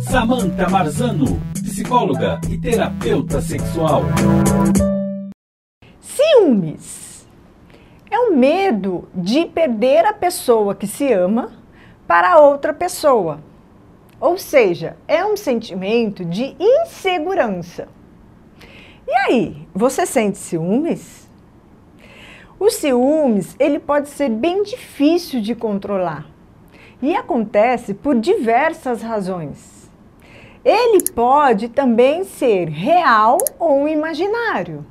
[0.00, 4.02] Samantha Marzano, psicóloga e terapeuta sexual.
[6.00, 7.26] Ciúmes
[8.10, 11.52] é o medo de perder a pessoa que se ama
[12.06, 13.40] para outra pessoa.
[14.20, 17.88] Ou seja, é um sentimento de insegurança.
[19.06, 21.28] E aí, você sente ciúmes?
[22.58, 26.29] O ciúmes, ele pode ser bem difícil de controlar.
[27.02, 29.88] E acontece por diversas razões.
[30.64, 34.84] Ele pode também ser real ou imaginário.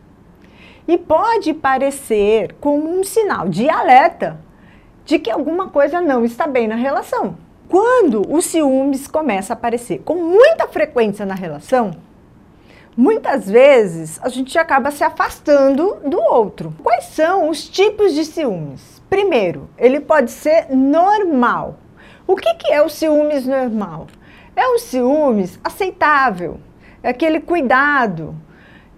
[0.88, 4.39] E pode parecer como um sinal de alerta
[5.05, 7.38] de que alguma coisa não está bem na relação.
[7.67, 11.91] Quando o ciúmes começa a aparecer com muita frequência na relação,
[12.97, 16.73] muitas vezes a gente acaba se afastando do outro.
[16.81, 18.99] Quais são os tipos de ciúmes?
[19.07, 21.75] Primeiro, ele pode ser normal.
[22.29, 24.05] O que, que é o ciúmes normal?
[24.55, 26.59] É o ciúmes aceitável,
[27.02, 28.35] é aquele cuidado,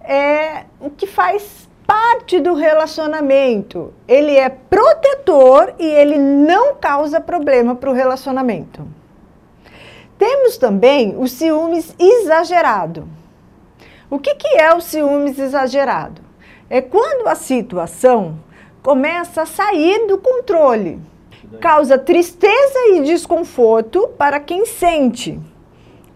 [0.02, 3.94] é o que faz parte do relacionamento.
[4.06, 8.86] Ele é protetor e ele não causa problema para o relacionamento.
[10.18, 13.08] Temos também o ciúmes exagerado.
[14.10, 16.20] O que, que é o ciúmes exagerado?
[16.68, 18.38] É quando a situação
[18.82, 21.00] começa a sair do controle,
[21.60, 25.38] causa tristeza e desconforto para quem sente.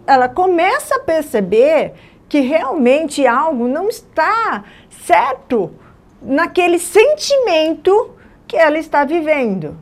[0.06, 1.95] Ela começa a perceber
[2.28, 5.73] que realmente algo não está certo
[6.20, 8.11] naquele sentimento
[8.47, 9.77] que ela está vivendo.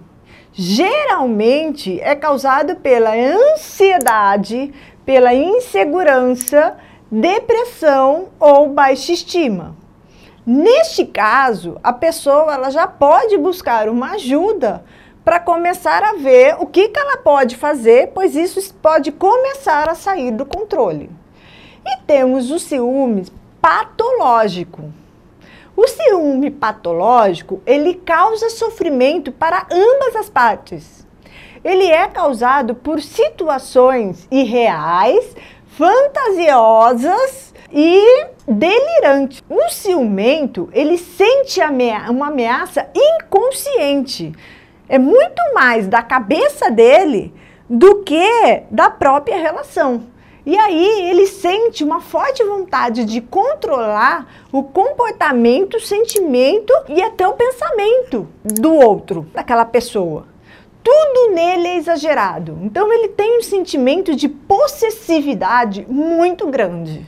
[0.53, 4.73] Geralmente é causado pela ansiedade,
[5.05, 6.77] pela insegurança,
[7.11, 9.77] depressão ou baixa estima.
[10.47, 14.85] Neste caso, a pessoa ela já pode buscar uma ajuda
[15.25, 19.95] para começar a ver o que, que ela pode fazer, pois isso pode começar a
[19.95, 21.11] sair do controle.
[21.87, 23.27] E temos o ciúme
[23.61, 24.93] patológico.
[25.77, 31.05] O ciúme patológico, ele causa sofrimento para ambas as partes.
[31.65, 35.35] Ele é causado por situações irreais,
[35.67, 39.43] fantasiosas e delirantes.
[39.49, 41.61] O ciumento, ele sente
[42.09, 44.33] uma ameaça inconsciente.
[44.95, 47.35] É muito mais da cabeça dele
[47.69, 50.05] do que da própria relação.
[50.47, 57.27] E aí ele sente uma forte vontade de controlar o comportamento, o sentimento e até
[57.27, 60.29] o pensamento do outro, daquela pessoa.
[60.81, 62.57] Tudo nele é exagerado.
[62.63, 67.05] Então ele tem um sentimento de possessividade muito grande.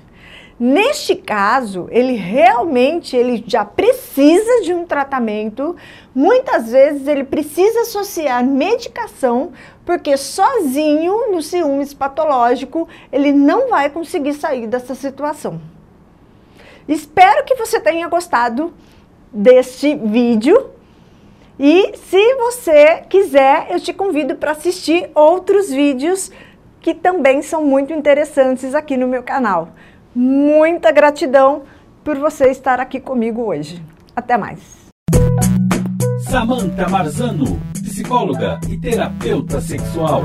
[0.59, 5.77] Neste caso, ele realmente ele já precisa de um tratamento.
[6.15, 9.53] Muitas vezes ele precisa associar medicação,
[9.85, 15.61] porque sozinho no ciúmes patológico ele não vai conseguir sair dessa situação.
[16.89, 18.73] Espero que você tenha gostado
[19.31, 20.71] deste vídeo.
[21.59, 26.31] E se você quiser, eu te convido para assistir outros vídeos
[26.81, 29.71] que também são muito interessantes aqui no meu canal.
[30.19, 31.65] Muita gratidão
[32.03, 33.85] por você estar aqui comigo hoje.
[34.17, 34.87] Até mais.
[36.21, 40.23] Samantha Marzano, psicóloga e terapeuta sexual.